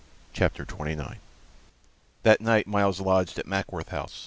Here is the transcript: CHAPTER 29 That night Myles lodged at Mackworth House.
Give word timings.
CHAPTER 0.33 0.65
29 0.65 1.17
That 2.23 2.41
night 2.41 2.65
Myles 2.65 2.99
lodged 2.99 3.37
at 3.37 3.45
Mackworth 3.45 3.89
House. 3.89 4.19